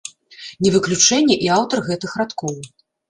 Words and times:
Не 0.65 0.71
выключэнне 0.75 1.35
і 1.49 1.53
аўтар 1.59 1.85
гэтых 1.91 2.17
радкоў. 2.23 2.57